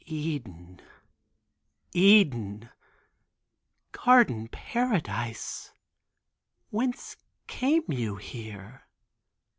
"Eden, 0.07 0.81
Eden, 1.93 2.71
garden 3.91 4.47
paradise, 4.47 5.73
whence 6.71 7.17
came 7.45 7.83
you 7.87 8.15
here?" 8.15 8.87